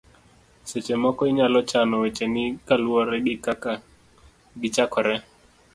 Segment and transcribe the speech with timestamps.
[0.69, 3.81] seche moko inyalo chano wecheni kaluwore gi kaka ne
[4.61, 5.15] gichakore